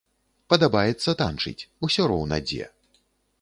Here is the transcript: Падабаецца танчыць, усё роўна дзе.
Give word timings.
Падабаецца 0.53 1.15
танчыць, 1.19 1.67
усё 1.89 2.07
роўна 2.13 2.41
дзе. 2.49 2.65